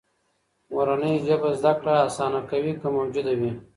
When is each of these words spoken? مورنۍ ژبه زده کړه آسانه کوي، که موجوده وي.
مورنۍ 0.71 1.13
ژبه 1.27 1.49
زده 1.59 1.73
کړه 1.79 1.93
آسانه 2.07 2.39
کوي، 2.49 2.73
که 2.81 2.87
موجوده 2.95 3.33
وي. 3.39 3.51